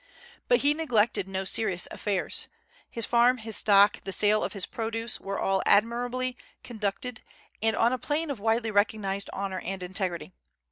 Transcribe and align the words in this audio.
But 0.47 0.61
he 0.61 0.73
neglected 0.73 1.27
no 1.27 1.43
serious 1.43 1.87
affairs; 1.91 2.47
his 2.89 3.05
farm, 3.05 3.37
his 3.37 3.55
stock, 3.55 3.99
the 4.01 4.11
sale 4.11 4.43
of 4.43 4.53
his 4.53 4.65
produce, 4.65 5.19
were 5.19 5.39
all 5.39 5.61
admirably 5.67 6.35
conducted 6.63 7.21
and 7.61 7.75
on 7.75 7.93
a 7.93 7.99
plane 7.99 8.31
of 8.31 8.39
widely 8.39 8.71
recognized 8.71 9.29
honor 9.31 9.59
and 9.63 9.83
integrity. 9.83 10.31